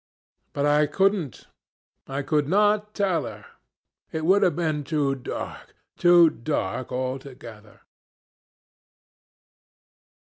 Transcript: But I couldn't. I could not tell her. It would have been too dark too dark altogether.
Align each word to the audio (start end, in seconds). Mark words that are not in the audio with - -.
But 0.53 0.65
I 0.65 0.87
couldn't. 0.87 1.45
I 2.07 2.23
could 2.23 2.47
not 2.47 2.95
tell 2.95 3.23
her. 3.25 3.45
It 4.11 4.25
would 4.25 4.41
have 4.41 4.55
been 4.55 4.83
too 4.83 5.13
dark 5.13 5.75
too 5.95 6.31
dark 6.31 6.91
altogether. 6.91 7.81